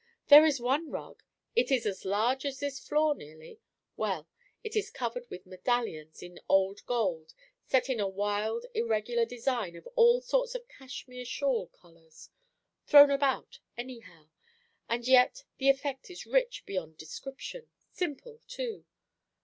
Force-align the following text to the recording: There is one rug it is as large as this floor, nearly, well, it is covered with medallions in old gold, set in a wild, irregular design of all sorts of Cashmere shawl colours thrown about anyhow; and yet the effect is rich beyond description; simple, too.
There 0.29 0.47
is 0.47 0.59
one 0.59 0.89
rug 0.89 1.21
it 1.55 1.69
is 1.69 1.85
as 1.85 2.05
large 2.05 2.43
as 2.43 2.59
this 2.59 2.79
floor, 2.79 3.13
nearly, 3.13 3.59
well, 3.95 4.27
it 4.63 4.75
is 4.75 4.89
covered 4.89 5.29
with 5.29 5.45
medallions 5.45 6.23
in 6.23 6.39
old 6.49 6.83
gold, 6.87 7.35
set 7.67 7.87
in 7.87 7.99
a 7.99 8.07
wild, 8.09 8.65
irregular 8.73 9.25
design 9.25 9.75
of 9.75 9.87
all 9.95 10.19
sorts 10.19 10.55
of 10.55 10.67
Cashmere 10.67 11.23
shawl 11.25 11.67
colours 11.67 12.31
thrown 12.87 13.11
about 13.11 13.59
anyhow; 13.77 14.31
and 14.89 15.05
yet 15.07 15.43
the 15.59 15.69
effect 15.69 16.09
is 16.09 16.25
rich 16.25 16.65
beyond 16.65 16.97
description; 16.97 17.67
simple, 17.91 18.41
too. 18.47 18.85